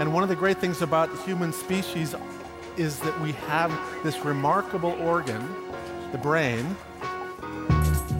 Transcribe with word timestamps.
And 0.00 0.12
one 0.12 0.22
of 0.22 0.28
the 0.28 0.36
great 0.36 0.58
things 0.58 0.82
about 0.82 1.10
the 1.10 1.22
human 1.22 1.52
species 1.52 2.14
is 2.76 2.98
that 3.00 3.20
we 3.20 3.32
have 3.48 3.70
this 4.02 4.24
remarkable 4.24 4.96
organ, 5.00 5.42
the 6.10 6.18
brain. 6.18 6.64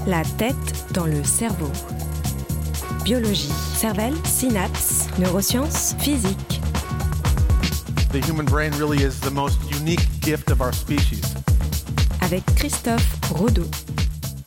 La 0.07 0.23
tête 0.39 0.93
dans 0.93 1.07
le 1.07 1.25
cerveau. 1.25 1.71
Biologie, 3.05 3.53
cervelle, 3.75 4.15
synapses, 4.25 5.09
neurosciences, 5.19 5.95
physique. 5.99 6.61
The 8.13 8.21
human 8.21 8.45
brain 8.45 8.73
really 8.79 9.03
is 9.03 9.19
the 9.21 9.31
most 9.31 9.59
unique 9.71 10.07
gift 10.21 10.51
of 10.51 10.61
our 10.61 10.73
species. 10.73 11.35
Avec 12.21 12.45
Christophe 12.55 13.19
Rodeau. 13.33 13.67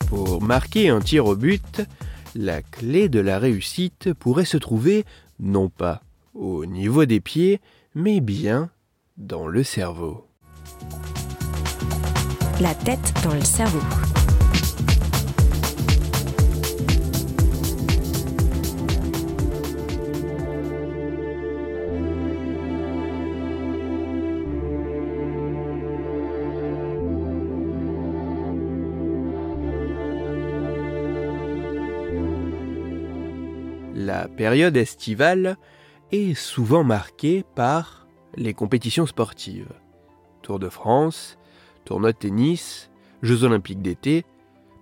Pour 0.07 0.41
marquer 0.41 0.89
un 0.89 1.01
tir 1.01 1.25
au 1.25 1.35
but, 1.35 1.81
la 2.35 2.61
clé 2.61 3.09
de 3.09 3.19
la 3.19 3.39
réussite 3.39 4.13
pourrait 4.13 4.45
se 4.45 4.57
trouver 4.57 5.03
non 5.39 5.69
pas 5.69 6.01
au 6.35 6.65
niveau 6.65 7.05
des 7.05 7.21
pieds, 7.21 7.59
mais 7.95 8.19
bien 8.19 8.69
dans 9.17 9.47
le 9.47 9.63
cerveau. 9.63 10.27
La 12.61 12.75
tête 12.75 13.13
dans 13.23 13.33
le 13.33 13.41
cerveau. 13.41 13.79
La 33.95 34.27
période 34.27 34.77
estivale 34.77 35.57
est 36.11 36.33
souvent 36.33 36.83
marquée 36.83 37.43
par 37.55 38.07
les 38.35 38.53
compétitions 38.53 39.05
sportives. 39.05 39.73
Tour 40.41 40.59
de 40.59 40.69
France, 40.69 41.37
tournoi 41.83 42.11
de 42.11 42.17
tennis, 42.17 42.89
Jeux 43.21 43.43
olympiques 43.43 43.81
d'été, 43.81 44.25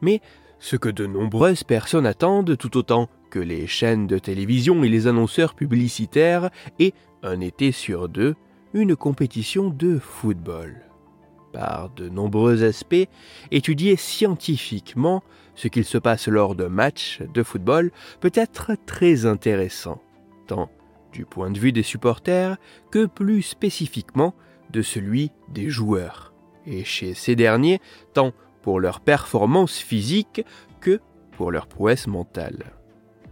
mais 0.01 0.19
ce 0.59 0.75
que 0.75 0.89
de 0.89 1.05
nombreuses 1.05 1.63
personnes 1.63 2.05
attendent 2.05 2.57
tout 2.57 2.77
autant 2.77 3.09
que 3.29 3.39
les 3.39 3.67
chaînes 3.67 4.07
de 4.07 4.17
télévision 4.17 4.83
et 4.83 4.89
les 4.89 5.07
annonceurs 5.07 5.55
publicitaires 5.55 6.49
est, 6.79 6.93
un 7.21 7.39
été 7.39 7.71
sur 7.71 8.09
deux, 8.09 8.35
une 8.73 8.95
compétition 8.95 9.69
de 9.69 9.99
football. 9.99 10.81
Par 11.51 11.89
de 11.91 12.09
nombreux 12.09 12.63
aspects, 12.63 13.07
étudier 13.51 13.95
scientifiquement 13.95 15.23
ce 15.55 15.67
qu'il 15.67 15.85
se 15.85 15.97
passe 15.97 16.27
lors 16.27 16.55
d'un 16.55 16.69
match 16.69 17.21
de 17.33 17.43
football 17.43 17.91
peut 18.19 18.31
être 18.33 18.71
très 18.85 19.25
intéressant, 19.25 20.01
du 21.13 21.25
point 21.25 21.51
de 21.51 21.59
vue 21.59 21.71
des 21.71 21.83
supporters 21.83 22.57
que 22.91 23.05
plus 23.05 23.41
spécifiquement 23.41 24.33
de 24.71 24.81
celui 24.81 25.31
des 25.49 25.69
joueurs. 25.69 26.33
Et 26.65 26.83
chez 26.83 27.13
ces 27.13 27.35
derniers, 27.35 27.79
tant 28.13 28.33
pour 28.61 28.79
leur 28.79 28.99
performance 28.99 29.77
physique 29.77 30.43
que 30.81 30.99
pour 31.37 31.51
leur 31.51 31.67
prouesse 31.67 32.07
mentale. 32.07 32.73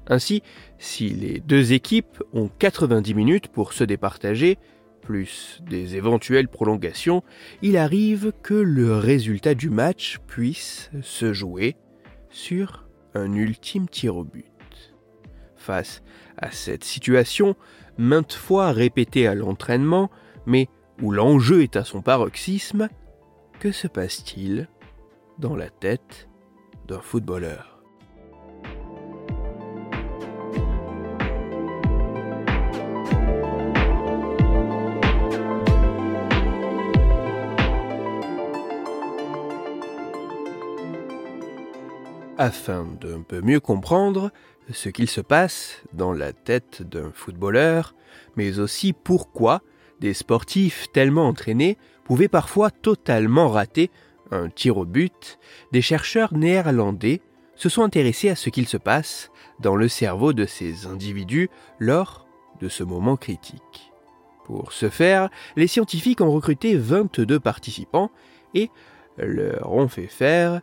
Ainsi, 0.07 0.43
si 0.77 1.09
les 1.09 1.39
deux 1.39 1.73
équipes 1.73 2.23
ont 2.33 2.49
90 2.59 3.13
minutes 3.13 3.47
pour 3.47 3.73
se 3.73 3.83
départager, 3.83 4.57
plus 5.01 5.61
des 5.67 5.95
éventuelles 5.95 6.47
prolongations, 6.47 7.23
il 7.61 7.77
arrive 7.77 8.33
que 8.43 8.53
le 8.53 8.95
résultat 8.95 9.55
du 9.55 9.69
match 9.69 10.19
puisse 10.27 10.91
se 11.01 11.33
jouer 11.33 11.75
sur 12.29 12.87
un 13.13 13.33
ultime 13.33 13.87
tir 13.87 14.15
au 14.15 14.23
but. 14.23 14.50
Face 15.61 16.01
à 16.37 16.49
cette 16.49 16.83
situation, 16.83 17.55
maintes 17.99 18.33
fois 18.33 18.71
répétée 18.71 19.27
à 19.27 19.35
l'entraînement, 19.35 20.09
mais 20.47 20.69
où 21.03 21.11
l'enjeu 21.11 21.61
est 21.61 21.75
à 21.75 21.83
son 21.83 22.01
paroxysme, 22.01 22.89
que 23.59 23.71
se 23.71 23.87
passe-t-il 23.87 24.67
dans 25.37 25.55
la 25.55 25.69
tête 25.69 26.27
d'un 26.87 26.99
footballeur? 26.99 27.80
Afin 42.43 42.87
d'un 42.99 43.21
peu 43.21 43.39
mieux 43.41 43.59
comprendre 43.59 44.31
ce 44.73 44.89
qu'il 44.89 45.07
se 45.07 45.21
passe 45.21 45.83
dans 45.93 46.11
la 46.11 46.33
tête 46.33 46.81
d'un 46.81 47.11
footballeur, 47.13 47.93
mais 48.35 48.57
aussi 48.57 48.93
pourquoi 48.93 49.61
des 49.99 50.15
sportifs 50.15 50.87
tellement 50.91 51.27
entraînés 51.27 51.77
pouvaient 52.03 52.27
parfois 52.27 52.71
totalement 52.71 53.47
rater 53.49 53.91
un 54.31 54.49
tir 54.49 54.77
au 54.77 54.85
but, 54.85 55.37
des 55.71 55.83
chercheurs 55.83 56.33
néerlandais 56.33 57.21
se 57.53 57.69
sont 57.69 57.83
intéressés 57.83 58.29
à 58.29 58.35
ce 58.35 58.49
qu'il 58.49 58.67
se 58.67 58.77
passe 58.77 59.29
dans 59.59 59.75
le 59.75 59.87
cerveau 59.87 60.33
de 60.33 60.47
ces 60.47 60.87
individus 60.87 61.47
lors 61.77 62.25
de 62.59 62.69
ce 62.69 62.83
moment 62.83 63.17
critique. 63.17 63.91
Pour 64.45 64.73
ce 64.73 64.89
faire, 64.89 65.29
les 65.55 65.67
scientifiques 65.67 66.21
ont 66.21 66.31
recruté 66.31 66.75
22 66.75 67.39
participants 67.39 68.09
et 68.55 68.71
leur 69.19 69.71
ont 69.71 69.87
fait 69.87 70.07
faire 70.07 70.61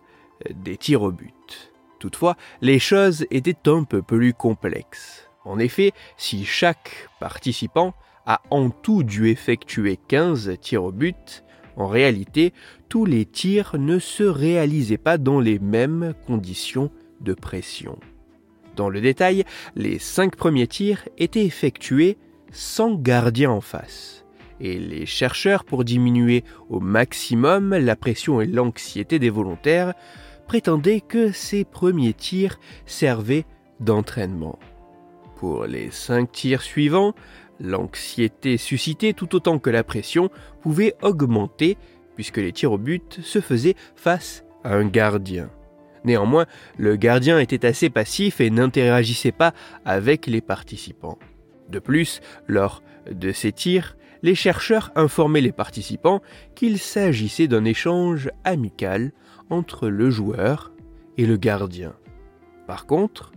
des 0.55 0.77
tirs 0.77 1.03
au 1.03 1.13
but. 1.13 1.73
Toutefois, 1.99 2.37
les 2.61 2.79
choses 2.79 3.27
étaient 3.31 3.69
un 3.69 3.85
peu 3.85 4.03
plus 4.03 4.33
complexes. 4.33 5.29
En 5.45 5.59
effet, 5.59 5.93
si 6.17 6.45
chaque 6.45 7.09
participant 7.21 7.95
a 8.27 8.41
en 8.51 8.71
tout 8.71 9.03
dû 9.03 9.29
effectuer 9.29 9.99
15 10.09 10.59
tirs 10.61 10.85
au 10.85 10.93
but, 10.93 11.45
en 11.77 11.87
réalité, 11.87 12.53
tous 12.89 13.05
les 13.05 13.25
tirs 13.25 13.77
ne 13.79 13.99
se 13.99 14.25
réalisaient 14.25 14.99
pas 14.99 15.17
dans 15.17 15.41
les 15.41 15.59
mêmes 15.59 16.15
conditions 16.27 16.91
de 17.21 17.35
pression. 17.35 17.99
Dans 18.77 18.91
le 18.91 19.01
détail, 19.01 19.45
les 19.75 19.99
5 19.99 20.37
premiers 20.37 20.67
tirs 20.67 21.09
étaient 21.19 21.45
effectués 21.45 22.19
sans 22.53 22.95
gardien 22.95 23.51
en 23.51 23.61
face. 23.61 24.25
Et 24.61 24.79
les 24.79 25.07
chercheurs, 25.07 25.65
pour 25.65 25.85
diminuer 25.85 26.45
au 26.69 26.81
maximum 26.81 27.71
la 27.71 27.97
pression 27.97 28.41
et 28.41 28.47
l'anxiété 28.47 29.19
des 29.19 29.31
volontaires, 29.31 29.95
prétendait 30.49 31.03
que 31.03 31.31
ces 31.31 31.65
premiers 31.65 32.15
tirs 32.15 32.59
servaient 32.87 33.45
d'entraînement. 33.81 34.59
Pour 35.37 35.67
les 35.67 35.91
cinq 35.91 36.33
tirs 36.33 36.63
suivants, 36.63 37.15
l'anxiété 37.61 38.57
suscitée 38.57 39.13
tout 39.13 39.37
autant 39.37 39.59
que 39.59 39.71
la 39.71 39.85
pression 39.85 40.31
pouvait 40.63 40.95
augmenter 41.03 41.77
puisque 42.15 42.39
les 42.39 42.53
tirs 42.53 42.73
au 42.73 42.79
but 42.79 43.21
se 43.23 43.41
faisaient 43.41 43.77
face 43.95 44.43
à 44.65 44.75
un 44.75 44.87
gardien. 44.87 45.51
Néanmoins, 46.05 46.47
le 46.79 46.97
gardien 46.97 47.39
était 47.39 47.67
assez 47.67 47.91
passif 47.91 48.41
et 48.41 48.51
n'interagissait 48.51 49.33
pas 49.33 49.53
avec 49.85 50.27
les 50.27 50.41
participants. 50.41 51.19
De 51.69 51.79
plus, 51.79 52.21
lors 52.47 52.83
de 53.11 53.33
ces 53.33 53.53
tirs, 53.53 53.97
les 54.23 54.35
chercheurs 54.35 54.91
informaient 54.95 55.43
les 55.43 55.53
participants 55.53 56.23
qu'il 56.55 56.79
s'agissait 56.79 57.49
d'un 57.49 57.65
échange 57.65 58.31
amical 58.45 59.13
entre 59.51 59.89
le 59.89 60.11
joueur 60.11 60.73
et 61.17 61.27
le 61.27 61.37
gardien. 61.37 61.95
Par 62.67 62.87
contre, 62.87 63.33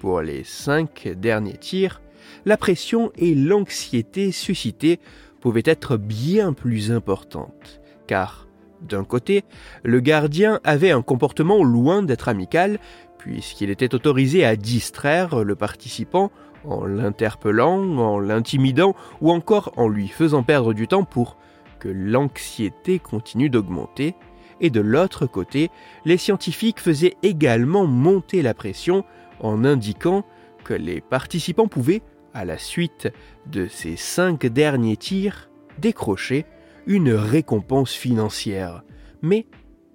pour 0.00 0.20
les 0.20 0.44
cinq 0.44 1.08
derniers 1.16 1.56
tirs, 1.56 2.00
la 2.44 2.56
pression 2.56 3.12
et 3.16 3.34
l'anxiété 3.34 4.32
suscitées 4.32 5.00
pouvaient 5.40 5.62
être 5.64 5.96
bien 5.96 6.52
plus 6.52 6.90
importantes, 6.90 7.80
car, 8.06 8.48
d'un 8.82 9.04
côté, 9.04 9.44
le 9.84 10.00
gardien 10.00 10.60
avait 10.64 10.90
un 10.90 11.02
comportement 11.02 11.62
loin 11.62 12.02
d'être 12.02 12.28
amical, 12.28 12.78
puisqu'il 13.18 13.70
était 13.70 13.94
autorisé 13.94 14.44
à 14.44 14.56
distraire 14.56 15.44
le 15.44 15.54
participant 15.54 16.30
en 16.64 16.84
l'interpellant, 16.84 17.98
en 17.98 18.18
l'intimidant 18.18 18.94
ou 19.20 19.30
encore 19.30 19.72
en 19.76 19.88
lui 19.88 20.08
faisant 20.08 20.42
perdre 20.42 20.74
du 20.74 20.88
temps 20.88 21.04
pour 21.04 21.36
que 21.78 21.88
l'anxiété 21.88 22.98
continue 22.98 23.50
d'augmenter, 23.50 24.14
et 24.60 24.70
de 24.70 24.80
l'autre 24.80 25.26
côté, 25.26 25.70
les 26.04 26.16
scientifiques 26.16 26.80
faisaient 26.80 27.16
également 27.22 27.86
monter 27.86 28.42
la 28.42 28.54
pression 28.54 29.04
en 29.40 29.64
indiquant 29.64 30.24
que 30.64 30.74
les 30.74 31.00
participants 31.00 31.68
pouvaient, 31.68 32.02
à 32.34 32.44
la 32.44 32.58
suite 32.58 33.08
de 33.46 33.66
ces 33.66 33.96
cinq 33.96 34.46
derniers 34.46 34.96
tirs, 34.96 35.50
décrocher 35.78 36.44
une 36.86 37.12
récompense 37.12 37.92
financière, 37.92 38.82
mais 39.22 39.46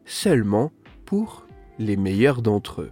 seulement 0.05 0.71
pour 1.05 1.45
les 1.79 1.97
meilleurs 1.97 2.41
d'entre 2.41 2.81
eux, 2.81 2.91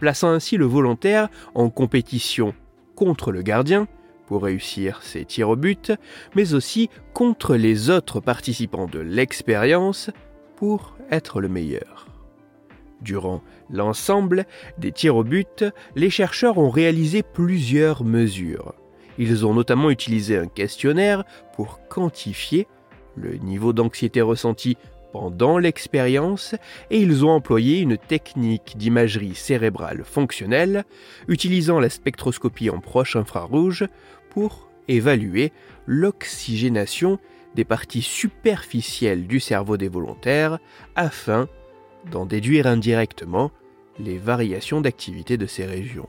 plaçant 0.00 0.30
ainsi 0.30 0.56
le 0.56 0.64
volontaire 0.64 1.28
en 1.54 1.70
compétition 1.70 2.54
contre 2.94 3.32
le 3.32 3.42
gardien 3.42 3.86
pour 4.26 4.42
réussir 4.42 5.02
ses 5.02 5.24
tirs 5.24 5.50
au 5.50 5.56
but, 5.56 5.92
mais 6.34 6.54
aussi 6.54 6.88
contre 7.12 7.56
les 7.56 7.90
autres 7.90 8.20
participants 8.20 8.86
de 8.86 9.00
l'expérience 9.00 10.10
pour 10.56 10.96
être 11.10 11.40
le 11.40 11.48
meilleur. 11.48 12.06
Durant 13.00 13.42
l'ensemble 13.70 14.46
des 14.78 14.92
tirs 14.92 15.16
au 15.16 15.24
but, 15.24 15.64
les 15.94 16.10
chercheurs 16.10 16.58
ont 16.58 16.70
réalisé 16.70 17.22
plusieurs 17.22 18.04
mesures. 18.04 18.74
Ils 19.18 19.46
ont 19.46 19.54
notamment 19.54 19.90
utilisé 19.90 20.36
un 20.36 20.46
questionnaire 20.46 21.24
pour 21.54 21.86
quantifier 21.88 22.66
le 23.16 23.34
niveau 23.36 23.72
d'anxiété 23.72 24.20
ressenti 24.20 24.76
pendant 25.12 25.58
l'expérience 25.58 26.56
et 26.90 26.98
ils 26.98 27.24
ont 27.24 27.30
employé 27.30 27.78
une 27.78 27.96
technique 27.96 28.74
d'imagerie 28.76 29.36
cérébrale 29.36 30.02
fonctionnelle 30.02 30.84
utilisant 31.28 31.78
la 31.78 31.88
spectroscopie 31.88 32.70
en 32.70 32.80
proche 32.80 33.14
infrarouge 33.14 33.86
pour 34.30 34.68
évaluer 34.88 35.52
l'oxygénation 35.86 37.20
des 37.54 37.64
parties 37.64 38.02
superficielles 38.02 39.26
du 39.26 39.40
cerveau 39.40 39.76
des 39.76 39.88
volontaires 39.88 40.58
afin 40.96 41.48
d'en 42.10 42.26
déduire 42.26 42.66
indirectement 42.66 43.50
les 43.98 44.18
variations 44.18 44.80
d'activité 44.80 45.36
de 45.36 45.46
ces 45.46 45.64
régions. 45.64 46.08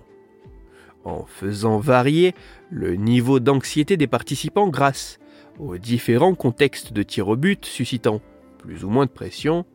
En 1.04 1.26
faisant 1.26 1.78
varier 1.78 2.34
le 2.72 2.96
niveau 2.96 3.40
d'anxiété 3.40 3.96
des 3.96 4.08
participants 4.08 4.70
grâce 4.70 5.20
aux 5.60 5.78
différents 5.78 6.36
contextes 6.36 6.94
de 6.94 7.04
tir 7.04 7.28
au 7.28 7.36
but 7.36 7.66
suscitant 7.66 8.22
plus 8.58 8.84
ou 8.84 8.90
moins 8.90 9.06
de 9.06 9.12
pression, 9.12 9.66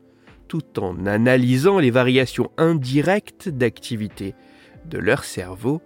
tout 0.48 0.80
en 0.80 1.06
analysant 1.06 1.78
les 1.78 1.92
variations 1.92 2.50
indirectes 2.56 3.48
d'activité 3.48 4.34
de 4.86 4.98
leur 4.98 5.22
cerveau, 5.22 5.80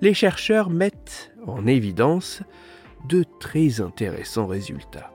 les 0.00 0.14
chercheurs 0.14 0.70
mettent 0.70 1.32
en 1.46 1.66
évidence 1.66 2.42
de 3.08 3.24
très 3.40 3.80
intéressants 3.80 4.46
résultats. 4.46 5.13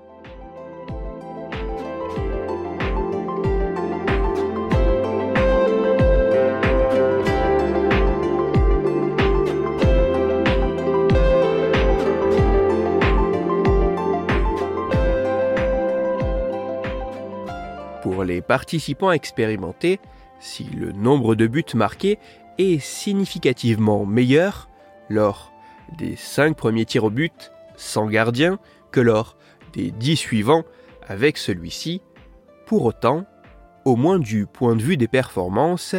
Les 18.29 18.41
participants 18.41 19.11
expérimentés, 19.11 19.99
si 20.39 20.63
le 20.63 20.91
nombre 20.91 21.35
de 21.35 21.47
buts 21.47 21.65
marqués 21.73 22.19
est 22.57 22.79
significativement 22.79 24.05
meilleur 24.05 24.69
lors 25.09 25.51
des 25.97 26.15
5 26.15 26.55
premiers 26.55 26.85
tirs 26.85 27.05
au 27.05 27.09
but 27.09 27.51
sans 27.75 28.05
gardien 28.05 28.59
que 28.91 28.99
lors 28.99 29.35
des 29.73 29.91
10 29.91 30.15
suivants 30.15 30.63
avec 31.07 31.37
celui-ci, 31.37 32.01
pour 32.67 32.85
autant, 32.85 33.25
au 33.83 33.95
moins 33.95 34.19
du 34.19 34.45
point 34.45 34.75
de 34.75 34.83
vue 34.83 34.97
des 34.97 35.07
performances, 35.07 35.95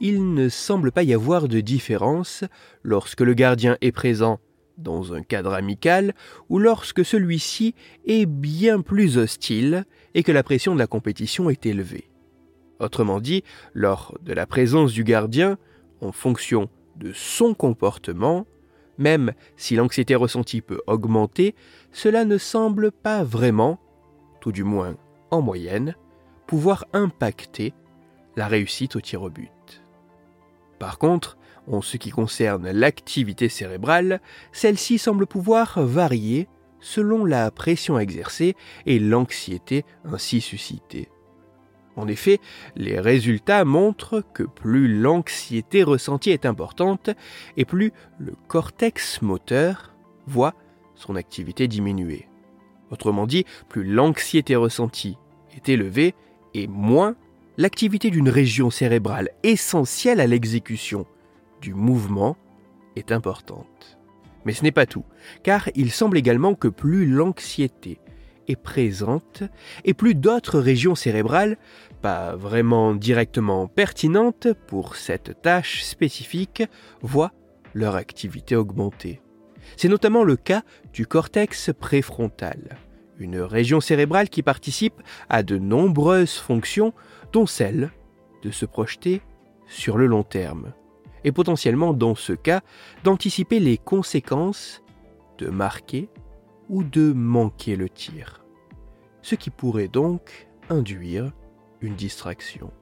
il 0.00 0.34
ne 0.34 0.50
semble 0.50 0.92
pas 0.92 1.02
y 1.02 1.14
avoir 1.14 1.48
de 1.48 1.60
différence 1.60 2.44
lorsque 2.82 3.22
le 3.22 3.32
gardien 3.32 3.78
est 3.80 3.92
présent 3.92 4.38
dans 4.80 5.12
un 5.12 5.22
cadre 5.22 5.52
amical 5.52 6.14
ou 6.48 6.58
lorsque 6.58 7.04
celui-ci 7.04 7.74
est 8.06 8.26
bien 8.26 8.80
plus 8.80 9.18
hostile 9.18 9.84
et 10.14 10.22
que 10.22 10.32
la 10.32 10.42
pression 10.42 10.74
de 10.74 10.78
la 10.78 10.86
compétition 10.86 11.50
est 11.50 11.66
élevée. 11.66 12.10
Autrement 12.80 13.20
dit, 13.20 13.44
lors 13.74 14.16
de 14.22 14.32
la 14.32 14.46
présence 14.46 14.92
du 14.92 15.04
gardien, 15.04 15.58
en 16.00 16.12
fonction 16.12 16.68
de 16.96 17.12
son 17.12 17.54
comportement, 17.54 18.46
même 18.98 19.32
si 19.56 19.76
l'anxiété 19.76 20.14
ressentie 20.14 20.60
peut 20.60 20.80
augmenter, 20.86 21.54
cela 21.92 22.24
ne 22.24 22.38
semble 22.38 22.90
pas 22.90 23.22
vraiment, 23.22 23.78
tout 24.40 24.52
du 24.52 24.64
moins 24.64 24.96
en 25.30 25.42
moyenne, 25.42 25.94
pouvoir 26.46 26.86
impacter 26.92 27.74
la 28.36 28.48
réussite 28.48 28.96
au 28.96 29.00
tir 29.00 29.22
au 29.22 29.30
but. 29.30 29.84
Par 30.78 30.98
contre, 30.98 31.36
en 31.66 31.82
ce 31.82 31.96
qui 31.96 32.10
concerne 32.10 32.70
l'activité 32.70 33.48
cérébrale, 33.48 34.20
celle-ci 34.52 34.98
semble 34.98 35.26
pouvoir 35.26 35.80
varier 35.82 36.48
selon 36.80 37.24
la 37.24 37.50
pression 37.50 37.98
exercée 37.98 38.56
et 38.86 38.98
l'anxiété 38.98 39.84
ainsi 40.04 40.40
suscitée. 40.40 41.08
En 41.96 42.08
effet, 42.08 42.40
les 42.76 42.98
résultats 42.98 43.64
montrent 43.64 44.24
que 44.32 44.44
plus 44.44 44.88
l'anxiété 45.00 45.82
ressentie 45.82 46.30
est 46.30 46.46
importante 46.46 47.10
et 47.56 47.64
plus 47.64 47.92
le 48.18 48.34
cortex 48.48 49.20
moteur 49.22 49.94
voit 50.26 50.54
son 50.94 51.16
activité 51.16 51.68
diminuer. 51.68 52.26
Autrement 52.90 53.26
dit, 53.26 53.44
plus 53.68 53.84
l'anxiété 53.84 54.56
ressentie 54.56 55.16
est 55.54 55.68
élevée 55.68 56.14
et 56.54 56.66
moins 56.66 57.16
l'activité 57.58 58.10
d'une 58.10 58.28
région 58.28 58.70
cérébrale 58.70 59.30
essentielle 59.42 60.20
à 60.20 60.26
l'exécution 60.26 61.06
du 61.60 61.74
mouvement 61.74 62.36
est 62.96 63.12
importante. 63.12 63.98
Mais 64.44 64.52
ce 64.52 64.62
n'est 64.62 64.72
pas 64.72 64.86
tout, 64.86 65.04
car 65.42 65.68
il 65.74 65.90
semble 65.90 66.16
également 66.16 66.54
que 66.54 66.68
plus 66.68 67.06
l'anxiété 67.06 68.00
est 68.48 68.56
présente, 68.56 69.42
et 69.84 69.94
plus 69.94 70.14
d'autres 70.14 70.58
régions 70.58 70.94
cérébrales, 70.94 71.56
pas 72.02 72.34
vraiment 72.34 72.94
directement 72.94 73.66
pertinentes 73.66 74.48
pour 74.66 74.96
cette 74.96 75.40
tâche 75.42 75.84
spécifique, 75.84 76.62
voient 77.02 77.32
leur 77.74 77.94
activité 77.94 78.56
augmenter. 78.56 79.20
C'est 79.76 79.88
notamment 79.88 80.24
le 80.24 80.36
cas 80.36 80.62
du 80.92 81.06
cortex 81.06 81.70
préfrontal, 81.78 82.78
une 83.18 83.40
région 83.40 83.80
cérébrale 83.80 84.28
qui 84.28 84.42
participe 84.42 85.00
à 85.28 85.42
de 85.42 85.58
nombreuses 85.58 86.36
fonctions, 86.36 86.92
dont 87.32 87.46
celle 87.46 87.90
de 88.42 88.50
se 88.50 88.64
projeter 88.64 89.20
sur 89.68 89.96
le 89.98 90.06
long 90.06 90.24
terme 90.24 90.72
et 91.24 91.32
potentiellement 91.32 91.92
dans 91.92 92.14
ce 92.14 92.32
cas 92.32 92.60
d'anticiper 93.04 93.60
les 93.60 93.78
conséquences 93.78 94.82
de 95.38 95.48
marquer 95.48 96.08
ou 96.68 96.84
de 96.84 97.12
manquer 97.12 97.76
le 97.76 97.88
tir, 97.88 98.44
ce 99.22 99.34
qui 99.34 99.50
pourrait 99.50 99.88
donc 99.88 100.48
induire 100.68 101.32
une 101.80 101.94
distraction. 101.94 102.72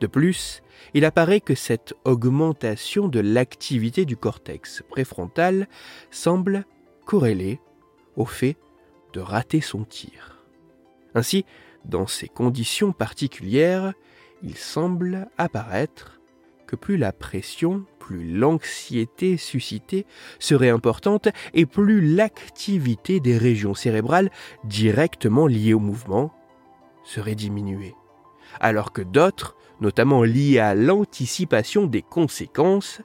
De 0.00 0.06
plus, 0.06 0.62
il 0.94 1.04
apparaît 1.04 1.40
que 1.40 1.54
cette 1.54 1.92
augmentation 2.04 3.08
de 3.08 3.20
l'activité 3.20 4.06
du 4.06 4.16
cortex 4.16 4.82
préfrontal 4.88 5.68
semble 6.10 6.64
corrélée 7.04 7.60
au 8.16 8.24
fait 8.24 8.56
de 9.12 9.20
rater 9.20 9.60
son 9.60 9.84
tir. 9.84 10.44
Ainsi, 11.14 11.44
dans 11.84 12.06
ces 12.06 12.28
conditions 12.28 12.92
particulières, 12.92 13.92
il 14.42 14.56
semble 14.56 15.28
apparaître 15.36 16.19
plus 16.76 16.96
la 16.96 17.12
pression, 17.12 17.84
plus 17.98 18.30
l'anxiété 18.36 19.36
suscitée 19.36 20.06
serait 20.38 20.70
importante 20.70 21.28
et 21.54 21.66
plus 21.66 22.14
l'activité 22.14 23.20
des 23.20 23.38
régions 23.38 23.74
cérébrales 23.74 24.30
directement 24.64 25.46
liées 25.46 25.74
au 25.74 25.78
mouvement 25.78 26.34
serait 27.04 27.34
diminuée. 27.34 27.94
Alors 28.60 28.92
que 28.92 29.02
d'autres, 29.02 29.56
notamment 29.80 30.22
liées 30.22 30.58
à 30.58 30.74
l'anticipation 30.74 31.86
des 31.86 32.02
conséquences, 32.02 33.00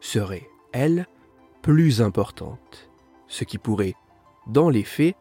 seraient, 0.00 0.48
elles, 0.72 1.06
plus 1.62 2.00
importantes. 2.00 2.90
Ce 3.26 3.44
qui 3.44 3.58
pourrait, 3.58 3.94
dans 4.46 4.70
les 4.70 4.84
faits, 4.84 5.16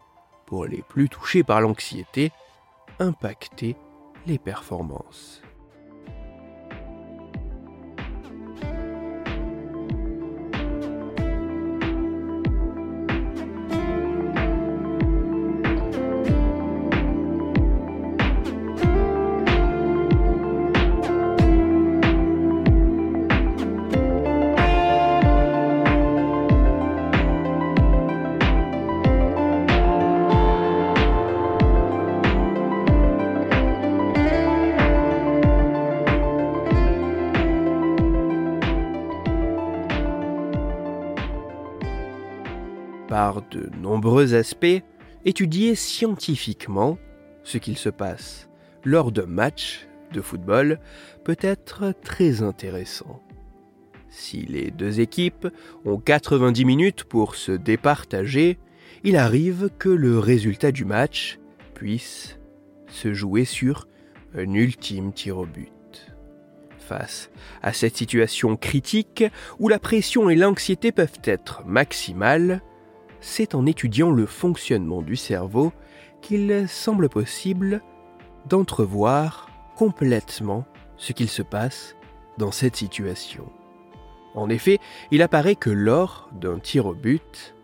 pour 0.45 0.65
les 0.65 0.81
plus 0.81 1.09
touchés 1.09 1.43
par 1.43 1.61
l'anxiété, 1.61 2.31
impacter 2.99 3.75
les 4.25 4.37
performances. 4.37 5.41
De 43.51 43.69
nombreux 43.81 44.33
aspects, 44.33 44.83
étudier 45.25 45.75
scientifiquement 45.75 46.97
ce 47.43 47.57
qu'il 47.57 47.77
se 47.77 47.89
passe 47.89 48.49
lors 48.83 49.11
d'un 49.11 49.25
match 49.25 49.87
de 50.13 50.21
football 50.21 50.79
peut 51.23 51.37
être 51.41 51.93
très 52.01 52.41
intéressant. 52.41 53.21
Si 54.09 54.45
les 54.45 54.71
deux 54.71 54.99
équipes 54.99 55.47
ont 55.85 55.97
90 55.97 56.65
minutes 56.65 57.03
pour 57.03 57.35
se 57.35 57.51
départager, 57.51 58.57
il 59.03 59.17
arrive 59.17 59.69
que 59.77 59.89
le 59.89 60.17
résultat 60.17 60.71
du 60.71 60.85
match 60.85 61.39
puisse 61.73 62.39
se 62.87 63.13
jouer 63.13 63.45
sur 63.45 63.87
un 64.35 64.53
ultime 64.53 65.11
tir 65.11 65.37
au 65.37 65.45
but. 65.45 65.71
Face 66.79 67.29
à 67.61 67.73
cette 67.73 67.97
situation 67.97 68.55
critique 68.55 69.25
où 69.59 69.67
la 69.67 69.77
pression 69.77 70.29
et 70.29 70.35
l'anxiété 70.35 70.93
peuvent 70.93 71.19
être 71.25 71.65
maximales, 71.65 72.61
c'est 73.21 73.55
en 73.55 73.65
étudiant 73.65 74.11
le 74.11 74.25
fonctionnement 74.25 75.01
du 75.01 75.15
cerveau 75.15 75.71
qu'il 76.21 76.67
semble 76.67 77.09
possible 77.09 77.81
d'entrevoir 78.47 79.49
complètement 79.75 80.65
ce 80.97 81.13
qu'il 81.13 81.29
se 81.29 81.41
passe 81.41 81.95
dans 82.37 82.51
cette 82.51 82.75
situation. 82.75 83.49
En 84.35 84.49
effet, 84.49 84.79
il 85.11 85.21
apparaît 85.21 85.55
que 85.55 85.69
lors 85.69 86.29
d'un 86.39 86.59
tir 86.59 86.85
au 86.85 86.93
but, 86.93 87.55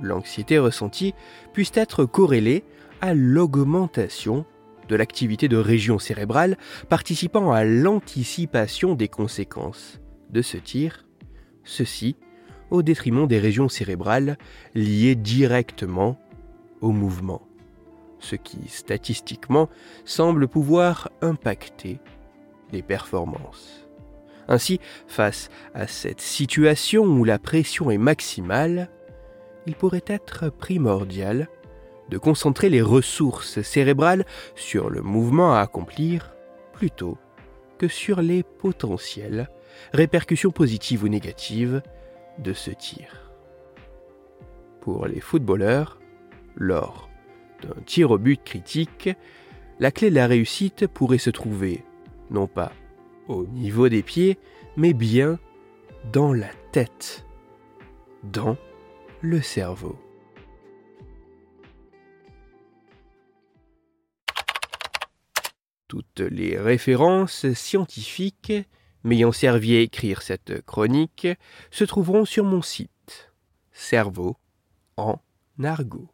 l'anxiété 0.00 0.58
ressentie 0.58 1.14
puisse 1.52 1.72
être 1.74 2.04
corrélée 2.04 2.64
à 3.00 3.14
l'augmentation 3.14 4.46
de 4.88 4.96
l'activité 4.96 5.48
de 5.48 5.56
régions 5.56 5.98
cérébrales 5.98 6.56
participant 6.88 7.52
à 7.52 7.64
l'anticipation 7.64 8.94
des 8.94 9.08
conséquences 9.08 10.00
de 10.30 10.42
ce 10.42 10.56
tir, 10.56 11.06
ceci 11.64 12.16
au 12.72 12.82
détriment 12.82 13.26
des 13.28 13.38
régions 13.38 13.68
cérébrales 13.68 14.38
liées 14.74 15.14
directement 15.14 16.18
au 16.80 16.90
mouvement, 16.90 17.42
ce 18.18 18.34
qui 18.34 18.66
statistiquement 18.68 19.68
semble 20.06 20.48
pouvoir 20.48 21.10
impacter 21.20 22.00
les 22.72 22.82
performances. 22.82 23.86
Ainsi, 24.48 24.80
face 25.06 25.50
à 25.74 25.86
cette 25.86 26.22
situation 26.22 27.04
où 27.04 27.24
la 27.24 27.38
pression 27.38 27.90
est 27.90 27.98
maximale, 27.98 28.90
il 29.66 29.74
pourrait 29.74 30.04
être 30.06 30.48
primordial 30.48 31.48
de 32.08 32.16
concentrer 32.16 32.70
les 32.70 32.82
ressources 32.82 33.60
cérébrales 33.60 34.24
sur 34.56 34.88
le 34.88 35.02
mouvement 35.02 35.54
à 35.54 35.60
accomplir 35.60 36.34
plutôt 36.72 37.18
que 37.76 37.86
sur 37.86 38.22
les 38.22 38.42
potentielles 38.42 39.50
répercussions 39.92 40.50
positives 40.50 41.04
ou 41.04 41.08
négatives 41.08 41.82
de 42.38 42.52
ce 42.52 42.70
tir. 42.70 43.32
Pour 44.80 45.06
les 45.06 45.20
footballeurs, 45.20 46.00
lors 46.56 47.08
d'un 47.62 47.80
tir 47.86 48.10
au 48.10 48.18
but 48.18 48.42
critique, 48.42 49.10
la 49.78 49.90
clé 49.90 50.10
de 50.10 50.16
la 50.16 50.26
réussite 50.26 50.86
pourrait 50.86 51.18
se 51.18 51.30
trouver 51.30 51.84
non 52.30 52.46
pas 52.46 52.72
au 53.28 53.46
niveau 53.46 53.88
des 53.88 54.02
pieds, 54.02 54.38
mais 54.76 54.92
bien 54.92 55.38
dans 56.12 56.32
la 56.32 56.50
tête, 56.72 57.24
dans 58.24 58.56
le 59.20 59.40
cerveau. 59.40 59.96
Toutes 65.88 66.20
les 66.20 66.58
références 66.58 67.52
scientifiques 67.52 68.52
m'ayant 69.04 69.32
servi 69.32 69.76
à 69.76 69.80
écrire 69.80 70.22
cette 70.22 70.64
chronique 70.64 71.28
se 71.70 71.84
trouveront 71.84 72.24
sur 72.24 72.44
mon 72.44 72.62
site 72.62 73.32
Cerveau 73.72 74.36
en 74.96 75.18
argot. 75.62 76.08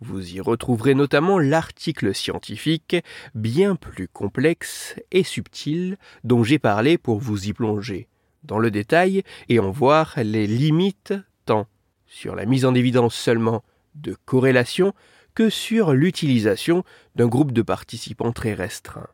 Vous 0.00 0.34
y 0.34 0.40
retrouverez 0.40 0.94
notamment 0.94 1.38
l'article 1.38 2.14
scientifique 2.14 2.96
bien 3.34 3.76
plus 3.76 4.08
complexe 4.08 4.96
et 5.10 5.24
subtil 5.24 5.98
dont 6.24 6.42
j'ai 6.42 6.58
parlé 6.58 6.96
pour 6.96 7.18
vous 7.18 7.48
y 7.48 7.52
plonger 7.52 8.08
dans 8.42 8.58
le 8.58 8.70
détail 8.70 9.22
et 9.48 9.58
en 9.58 9.70
voir 9.70 10.14
les 10.16 10.46
limites 10.46 11.12
tant 11.44 11.66
sur 12.06 12.34
la 12.34 12.46
mise 12.46 12.64
en 12.64 12.74
évidence 12.74 13.14
seulement 13.14 13.62
de 13.94 14.16
corrélation 14.24 14.94
que 15.34 15.50
sur 15.50 15.92
l'utilisation 15.92 16.84
d'un 17.14 17.26
groupe 17.26 17.52
de 17.52 17.62
participants 17.62 18.32
très 18.32 18.54
restreint. 18.54 19.08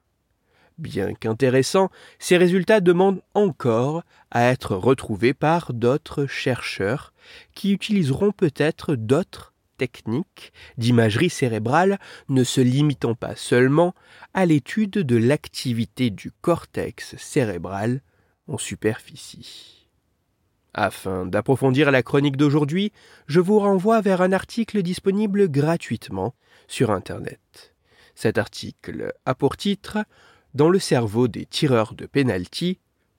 Bien 0.78 1.14
qu'intéressants, 1.14 1.90
ces 2.18 2.36
résultats 2.36 2.80
demandent 2.80 3.22
encore 3.32 4.02
à 4.30 4.44
être 4.44 4.76
retrouvés 4.76 5.32
par 5.32 5.72
d'autres 5.72 6.26
chercheurs 6.26 7.14
qui 7.54 7.72
utiliseront 7.72 8.30
peut-être 8.30 8.94
d'autres 8.94 9.54
techniques 9.78 10.52
d'imagerie 10.76 11.30
cérébrale 11.30 11.98
ne 12.28 12.44
se 12.44 12.60
limitant 12.60 13.14
pas 13.14 13.36
seulement 13.36 13.94
à 14.34 14.44
l'étude 14.44 14.90
de 14.90 15.16
l'activité 15.16 16.10
du 16.10 16.30
cortex 16.30 17.16
cérébral 17.16 18.02
en 18.46 18.58
superficie. 18.58 19.88
Afin 20.74 21.24
d'approfondir 21.24 21.90
la 21.90 22.02
chronique 22.02 22.36
d'aujourd'hui, 22.36 22.92
je 23.26 23.40
vous 23.40 23.58
renvoie 23.58 24.02
vers 24.02 24.20
un 24.20 24.32
article 24.32 24.82
disponible 24.82 25.48
gratuitement 25.48 26.34
sur 26.68 26.90
Internet. 26.90 27.74
Cet 28.14 28.36
article 28.36 29.14
a 29.24 29.34
pour 29.34 29.56
titre 29.56 29.98
Dans 30.56 30.70
le 30.70 30.78
cerveau 30.78 31.28
des 31.28 31.44
tireurs 31.44 31.92
de 31.92 32.06
penalty, 32.06 32.78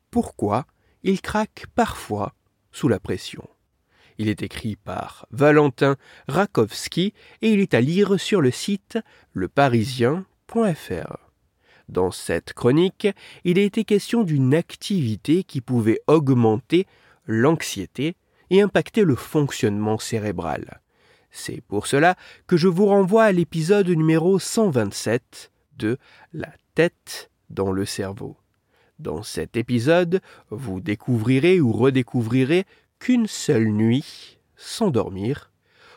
pourquoi 0.10 0.66
ils 1.04 1.22
craquent 1.22 1.68
parfois 1.76 2.34
sous 2.72 2.88
la 2.88 3.00
pression. 3.00 3.48
Il 4.18 4.28
est 4.28 4.42
écrit 4.42 4.76
par 4.76 5.28
Valentin 5.30 5.98
Rakowski 6.28 7.14
et 7.44 7.52
il 7.52 7.60
est 7.60 7.76
à 7.76 7.80
lire 7.80 8.20
sur 8.20 8.42
le 8.42 8.50
site 8.50 8.98
leparisien.fr. 9.34 11.18
Dans 11.90 12.10
cette 12.10 12.54
chronique, 12.54 13.08
il 13.44 13.60
a 13.60 13.62
été 13.62 13.84
question 13.84 14.24
d'une 14.24 14.56
activité 14.56 15.44
qui 15.44 15.62
pouvait 15.62 16.02
augmenter 16.08 16.88
l'anxiété 17.28 18.16
et 18.50 18.64
impacter 18.64 19.04
le 19.04 19.14
fonctionnement 19.14 20.00
cérébral. 20.00 20.82
C'est 21.30 21.62
pour 21.62 21.86
cela 21.86 22.16
que 22.48 22.58
je 22.58 22.68
vous 22.68 22.88
renvoie 22.88 23.26
à 23.26 23.32
l'épisode 23.32 23.90
numéro 23.90 24.40
127 24.40 25.52
de 25.78 25.98
La 26.34 26.52
tête 26.76 27.30
dans 27.50 27.72
le 27.72 27.86
cerveau. 27.86 28.38
Dans 29.00 29.24
cet 29.24 29.58
épisode, 29.58 30.22
vous 30.50 30.80
découvrirez 30.80 31.62
ou 31.62 31.72
redécouvrirez 31.72 32.66
qu'une 33.00 33.28
seule 33.28 33.70
nuit, 33.70 34.40
sans 34.56 34.90
dormir, 34.90 35.52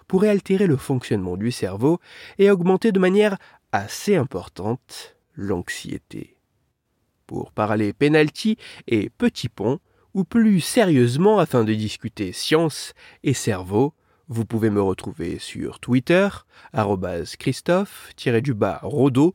pourrait 0.07 0.29
altérer 0.29 0.67
le 0.67 0.77
fonctionnement 0.77 1.37
du 1.37 1.51
cerveau 1.51 1.99
et 2.39 2.51
augmenter 2.51 2.93
de 2.93 2.99
manière 2.99 3.39
assez 3.73 4.17
importante 4.17 5.17
l'anxiété. 5.35 6.37
Pour 7.27 7.53
parler 7.53 7.93
penalty 7.93 8.57
et 8.89 9.09
petit 9.09 9.49
pont, 9.49 9.79
ou 10.13 10.25
plus 10.25 10.61
sérieusement 10.61 11.39
afin 11.39 11.63
de 11.63 11.73
discuter 11.73 12.33
science 12.33 12.95
et 13.23 13.35
cerveau, 13.35 13.95
vous 14.29 14.45
pouvez 14.45 14.71
me 14.71 14.83
retrouver 14.83 15.39
sur 15.39 15.79
Twitter, 15.81 16.29
Christophe-Rodo, 16.73 19.35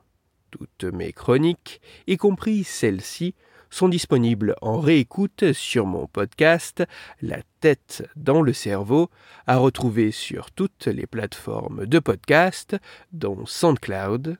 Toutes 0.51 0.83
mes 0.83 1.13
chroniques, 1.13 1.81
y 2.07 2.17
compris 2.17 2.63
celles-ci, 2.63 3.33
sont 3.69 3.87
disponibles 3.87 4.55
en 4.61 4.79
réécoute 4.79 5.53
sur 5.53 5.85
mon 5.85 6.05
podcast 6.05 6.83
La 7.21 7.39
tête 7.61 8.03
dans 8.17 8.41
le 8.41 8.53
cerveau, 8.53 9.09
à 9.47 9.57
retrouver 9.57 10.11
sur 10.11 10.51
toutes 10.51 10.87
les 10.87 11.07
plateformes 11.07 11.85
de 11.85 11.99
podcast, 11.99 12.75
dont 13.13 13.45
SoundCloud, 13.45 14.37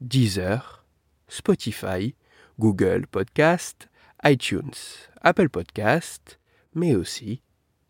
Deezer, 0.00 0.86
Spotify, 1.28 2.14
Google 2.58 3.06
Podcast, 3.06 3.88
iTunes, 4.24 4.72
Apple 5.20 5.50
Podcast, 5.50 6.40
mais 6.74 6.94
aussi 6.94 7.42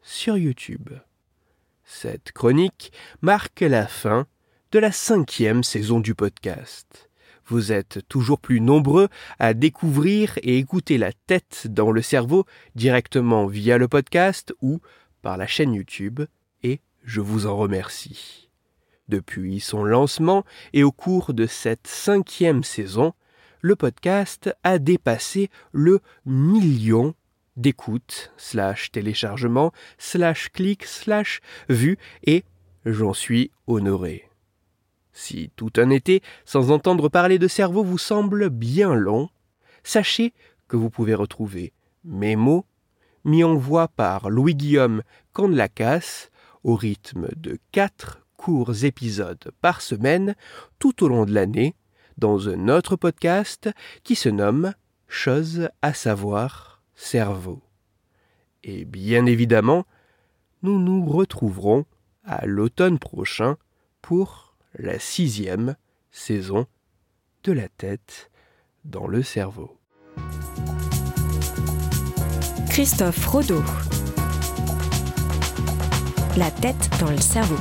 sur 0.02 0.36
YouTube. 0.36 0.90
Cette 1.84 2.32
chronique 2.32 2.92
marque 3.20 3.60
la 3.60 3.86
fin 3.86 4.26
de 4.72 4.78
la 4.78 4.92
cinquième 4.92 5.64
saison 5.64 6.00
du 6.00 6.14
podcast. 6.14 7.10
Vous 7.50 7.73
êtes 7.73 8.07
toujours 8.09 8.38
plus 8.38 8.61
nombreux 8.61 9.09
à 9.40 9.54
découvrir 9.54 10.38
et 10.45 10.59
écouter 10.59 10.99
la 10.99 11.12
tête 11.12 11.66
dans 11.69 11.90
le 11.90 12.00
cerveau 12.00 12.47
directement 12.76 13.47
via 13.47 13.76
le 13.76 13.88
podcast 13.88 14.54
ou 14.62 14.80
par 15.21 15.37
la 15.37 15.49
chaîne 15.49 15.75
YouTube, 15.75 16.21
et 16.62 16.80
je 17.02 17.21
vous 17.21 17.49
en 17.49 17.57
remercie. 17.57 18.49
Depuis 19.09 19.59
son 19.59 19.83
lancement 19.83 20.45
et 20.73 20.85
au 20.85 20.92
cours 20.92 21.35
de 21.35 21.47
cette 21.47 21.88
cinquième 21.88 22.62
saison, 22.62 23.14
le 23.62 23.75
podcast 23.75 24.54
a 24.62 24.78
dépassé 24.78 25.50
le 25.73 25.99
million 26.25 27.16
d'écoute, 27.57 28.33
slash 28.37 28.92
téléchargement, 28.92 29.73
slash 29.99 30.50
clic, 30.50 30.85
slash 30.85 31.40
vue, 31.69 31.99
et 32.23 32.45
j'en 32.87 33.12
suis 33.12 33.50
honoré. 33.66 34.29
Si 35.12 35.50
tout 35.57 35.73
un 35.76 35.90
été 35.90 36.23
sans 36.45 36.71
entendre 36.71 37.09
parler 37.09 37.38
de 37.38 37.49
cerveau 37.49 37.83
vous 37.83 37.99
semble 37.99 38.49
bien 38.49 38.95
long, 38.95 39.29
sachez 39.83 40.33
que 40.69 40.76
vous 40.76 40.90
pouvez 40.90 41.14
retrouver 41.14 41.73
mes 42.05 42.37
mots, 42.37 42.64
mis 43.25 43.45
en 43.45 43.55
voix 43.55 43.88
par 43.88 44.31
Louis-Guillaume 44.31 45.02
Candelacas, 45.33 46.29
au 46.62 46.75
rythme 46.75 47.29
de 47.37 47.59
quatre 47.73 48.26
courts 48.37 48.85
épisodes 48.85 49.50
par 49.61 49.81
semaine 49.81 50.35
tout 50.79 51.05
au 51.05 51.09
long 51.09 51.25
de 51.25 51.33
l'année 51.33 51.75
dans 52.19 52.49
un 52.49 52.69
autre 52.69 52.97
podcast 52.97 53.71
qui 54.05 54.14
se 54.14 54.29
nomme 54.29 54.75
Chose 55.12 55.69
à 55.83 55.93
savoir 55.93 56.85
cerveau. 56.95 57.61
Et 58.62 58.85
bien 58.85 59.26
évidemment, 59.26 59.85
nous 60.62 60.79
nous 60.79 61.05
retrouverons 61.05 61.85
à 62.23 62.47
l'automne 62.47 63.00
prochain 63.00 63.57
pour 64.02 64.50
la 64.78 64.98
sixième 64.98 65.76
saison 66.10 66.66
de 67.44 67.52
la 67.52 67.68
tête 67.68 68.30
dans 68.84 69.06
le 69.06 69.22
cerveau. 69.22 69.76
Christophe 72.68 73.26
Rodeau. 73.26 73.62
La 76.36 76.50
tête 76.50 76.88
dans 77.00 77.10
le 77.10 77.18
cerveau. 77.18 77.56